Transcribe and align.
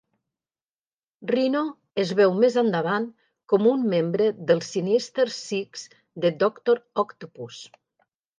Rhino 1.31 1.59
és 2.03 2.13
veu 2.19 2.33
més 2.43 2.57
endavant 2.61 3.05
com 3.53 3.67
un 3.73 3.85
membre 3.91 4.31
dels 4.53 4.71
Sinister 4.77 5.27
Six 5.37 5.85
de 6.25 6.33
Doctor 6.47 6.83
Octopus. 7.07 7.63